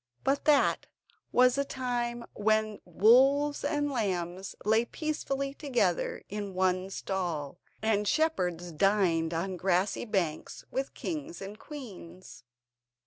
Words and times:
But 0.23 0.45
that 0.45 0.87
was 1.31 1.53
the 1.53 1.63
time 1.63 2.25
when 2.33 2.81
wolves 2.85 3.63
and 3.63 3.91
lambs 3.91 4.55
lay 4.65 4.83
peacefully 4.85 5.53
together 5.53 6.23
in 6.27 6.55
one 6.55 6.89
stall, 6.89 7.59
and 7.83 8.07
shepherds 8.07 8.71
dined 8.71 9.31
on 9.31 9.57
grassy 9.57 10.05
banks 10.05 10.65
with 10.71 10.95
kings 10.95 11.39
and 11.39 11.59
queens. 11.59 12.43